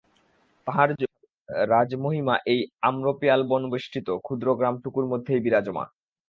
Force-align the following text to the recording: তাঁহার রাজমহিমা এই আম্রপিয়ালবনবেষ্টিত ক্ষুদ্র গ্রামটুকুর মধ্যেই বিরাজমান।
তাঁহার 0.67 0.89
রাজমহিমা 1.67 2.35
এই 2.45 2.59
আম্রপিয়ালবনবেষ্টিত 2.83 4.07
ক্ষুদ্র 4.25 4.47
গ্রামটুকুর 4.59 5.05
মধ্যেই 5.11 5.43
বিরাজমান। 5.45 5.87